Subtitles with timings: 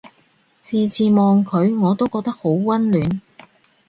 [0.61, 3.21] 次次望佢我都覺得好溫暖